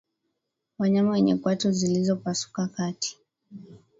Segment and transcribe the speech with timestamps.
[0.79, 3.17] Wanyama wenye kwato zilizopasuka kati